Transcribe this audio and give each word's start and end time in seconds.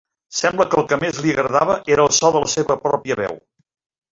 Sembla 0.35 0.65
que 0.71 0.79
el 0.83 0.87
que 0.93 0.97
més 1.03 1.19
li 1.25 1.35
agradava 1.35 1.75
era 1.97 2.07
el 2.09 2.17
so 2.21 2.33
de 2.37 2.43
la 2.47 2.51
seva 2.55 2.79
pròpia 2.87 3.19
veu. 3.25 3.39